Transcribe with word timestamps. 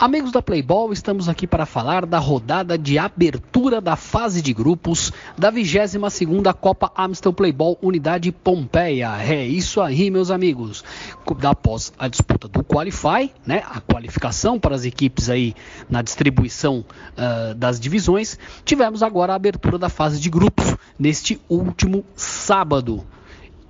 Amigos 0.00 0.32
da 0.32 0.40
Playball, 0.40 0.94
estamos 0.94 1.28
aqui 1.28 1.46
para 1.46 1.66
falar 1.66 2.06
da 2.06 2.18
rodada 2.18 2.78
de 2.78 2.98
abertura 2.98 3.82
da 3.82 3.96
fase 3.96 4.40
de 4.40 4.50
grupos 4.54 5.12
da 5.36 5.52
22ª 5.52 6.54
Copa 6.54 6.90
Amstel 6.96 7.34
Playball 7.34 7.76
Unidade 7.82 8.32
Pompeia. 8.32 9.22
É 9.22 9.46
isso 9.46 9.78
aí, 9.78 10.10
meus 10.10 10.30
amigos. 10.30 10.82
Após 11.42 11.92
a 11.98 12.08
disputa 12.08 12.48
do 12.48 12.64
Qualify, 12.64 13.30
né, 13.46 13.62
a 13.68 13.78
qualificação 13.78 14.58
para 14.58 14.74
as 14.74 14.86
equipes 14.86 15.28
aí 15.28 15.54
na 15.86 16.00
distribuição 16.00 16.82
uh, 17.12 17.54
das 17.54 17.78
divisões, 17.78 18.38
tivemos 18.64 19.02
agora 19.02 19.34
a 19.34 19.36
abertura 19.36 19.76
da 19.76 19.90
fase 19.90 20.18
de 20.18 20.30
grupos 20.30 20.76
neste 20.98 21.38
último 21.46 22.06
sábado. 22.16 23.04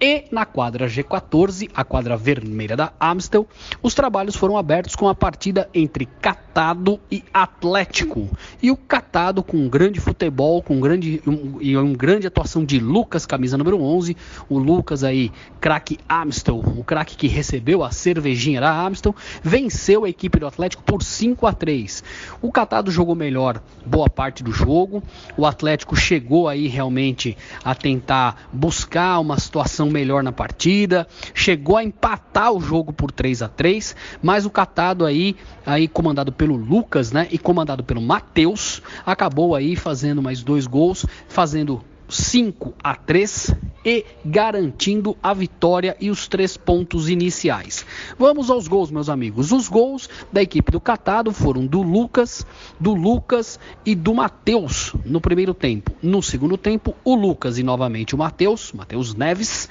E 0.03 0.25
na 0.33 0.47
quadra 0.47 0.87
G14, 0.87 1.69
a 1.75 1.85
quadra 1.85 2.17
vermelha 2.17 2.75
da 2.75 2.91
Amstel, 2.99 3.47
os 3.83 3.93
trabalhos 3.93 4.35
foram 4.35 4.57
abertos 4.57 4.97
com 4.97 5.07
a 5.07 5.15
partida 5.15 5.69
entre 5.75 6.07
Catado 6.07 6.99
e 7.13 7.23
Atlético. 7.35 8.27
E 8.63 8.71
o 8.71 8.77
Catado 8.79 9.43
com 9.43 9.59
um 9.59 9.69
grande 9.69 10.01
futebol, 10.01 10.63
com 10.63 10.77
um 10.77 10.81
grande, 10.81 11.23
um, 11.27 11.59
e 11.61 11.77
uma 11.77 11.95
grande 11.95 12.27
atuação 12.27 12.65
de 12.65 12.79
Lucas, 12.79 13.27
camisa 13.27 13.59
número 13.59 13.79
11. 13.79 14.17
O 14.49 14.59
Lucas 14.59 15.05
aí, 15.05 15.31
craque 15.61 15.99
Amstel, 16.09 16.57
o 16.57 16.83
craque 16.83 17.15
que 17.15 17.29
recebeu 17.29 17.85
a 17.85 17.91
cervejinha 17.91 18.63
da 18.63 18.87
Amstel, 18.87 19.15
venceu 19.43 20.07
a 20.07 20.09
equipe 20.09 20.39
do 20.39 20.47
Atlético 20.47 20.83
por 20.83 21.03
5 21.03 21.47
a 21.47 21.53
3. 21.53 22.03
O 22.41 22.51
Catado 22.51 22.91
jogou 22.91 23.15
melhor 23.15 23.61
boa 23.85 24.09
parte 24.09 24.43
do 24.43 24.51
jogo. 24.51 25.03
O 25.37 25.45
Atlético 25.45 25.95
chegou 25.95 26.49
aí 26.49 26.69
realmente 26.69 27.37
a 27.63 27.75
tentar 27.75 28.49
buscar 28.51 29.19
uma 29.19 29.39
situação 29.39 29.90
melhor 29.91 30.23
na 30.23 30.33
partida, 30.33 31.07
chegou 31.35 31.77
a 31.77 31.85
empatar 31.85 32.53
o 32.53 32.61
jogo 32.61 32.93
por 32.93 33.11
3 33.11 33.43
a 33.43 33.49
3 33.49 33.95
mas 34.23 34.47
o 34.47 34.51
Catado 34.51 35.05
aí, 35.05 35.37
aí 35.65 35.89
comandado 35.89 36.33
pelo 36.33 36.57
Lucas, 36.57 37.13
né, 37.13 37.29
e 37.31 37.39
comandado 37.39 37.83
pelo 37.83 38.01
Matheus, 38.01 38.83
acabou 39.05 39.55
aí 39.55 39.77
fazendo 39.77 40.23
mais 40.23 40.43
dois 40.43 40.67
gols, 40.67 41.05
fazendo 41.29 41.83
5 42.09 42.75
a 42.83 42.95
3 42.95 43.55
e 43.85 44.05
garantindo 44.25 45.17
a 45.23 45.33
vitória 45.33 45.97
e 46.01 46.11
os 46.11 46.29
três 46.29 46.57
pontos 46.57 47.09
iniciais. 47.09 47.85
Vamos 48.19 48.51
aos 48.51 48.69
gols, 48.69 48.91
meus 48.91 49.09
amigos. 49.09 49.53
Os 49.53 49.69
gols 49.69 50.09
da 50.33 50.43
equipe 50.43 50.73
do 50.73 50.81
Catado 50.81 51.33
foram 51.33 51.67
do 51.67 51.83
Lucas, 51.83 52.47
do 52.79 52.95
Lucas 52.95 53.59
e 53.85 53.95
do 53.95 54.15
Matheus 54.15 54.93
no 55.05 55.21
primeiro 55.21 55.55
tempo. 55.55 55.93
No 56.03 56.23
segundo 56.23 56.57
tempo, 56.57 56.95
o 57.05 57.15
Lucas 57.15 57.59
e 57.59 57.63
novamente 57.63 58.15
o 58.15 58.19
Matheus, 58.19 58.73
Matheus 58.73 59.15
Neves, 59.15 59.69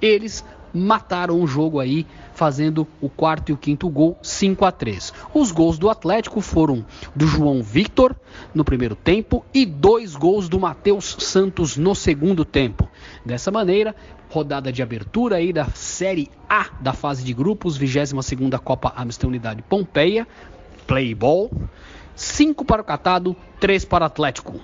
eles 0.00 0.44
mataram 0.76 1.40
o 1.40 1.46
jogo 1.46 1.80
aí, 1.80 2.06
fazendo 2.34 2.86
o 3.00 3.08
quarto 3.08 3.48
e 3.48 3.52
o 3.52 3.56
quinto 3.56 3.88
gol, 3.88 4.18
5 4.22 4.64
a 4.64 4.70
3. 4.70 5.12
Os 5.38 5.52
gols 5.52 5.76
do 5.76 5.90
Atlético 5.90 6.40
foram 6.40 6.82
do 7.14 7.26
João 7.26 7.62
Victor 7.62 8.16
no 8.54 8.64
primeiro 8.64 8.96
tempo 8.96 9.44
e 9.52 9.66
dois 9.66 10.16
gols 10.16 10.48
do 10.48 10.58
Matheus 10.58 11.14
Santos 11.18 11.76
no 11.76 11.94
segundo 11.94 12.42
tempo. 12.42 12.88
Dessa 13.22 13.50
maneira, 13.50 13.94
rodada 14.30 14.72
de 14.72 14.82
abertura 14.82 15.36
aí 15.36 15.52
da 15.52 15.66
Série 15.66 16.30
A 16.48 16.70
da 16.80 16.94
fase 16.94 17.22
de 17.22 17.34
grupos, 17.34 17.78
22ª 17.78 18.58
Copa 18.58 18.94
Amstel 18.96 19.28
Unidade 19.28 19.60
Pompeia, 19.60 20.26
Playball, 20.86 21.50
5 22.14 22.64
para 22.64 22.80
o 22.80 22.84
Catado, 22.86 23.36
3 23.60 23.84
para 23.84 24.04
o 24.04 24.06
Atlético. 24.06 24.58